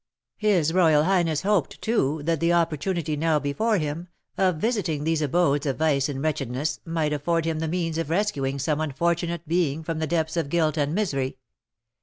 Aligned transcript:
His 0.37 0.73
royal 0.73 1.03
highness 1.03 1.43
hoped, 1.43 1.79
too, 1.79 2.21
that 2.23 2.39
the 2.39 2.51
opportunity 2.53 3.15
now 3.15 3.37
before 3.37 3.77
him, 3.77 4.07
of 4.35 4.55
visiting 4.55 5.03
these 5.03 5.21
abodes 5.21 5.67
of 5.67 5.77
vice 5.77 6.09
and 6.09 6.23
wretchedness, 6.23 6.79
might 6.85 7.13
afford 7.13 7.45
him 7.45 7.59
the 7.59 7.67
means 7.67 7.99
of 7.99 8.09
rescuing 8.09 8.57
some 8.57 8.81
unfortunate 8.81 9.47
being 9.47 9.83
from 9.83 9.99
the 9.99 10.07
depths 10.07 10.35
of 10.37 10.49
guilt 10.49 10.75
and 10.75 10.95
misery. 10.95 11.37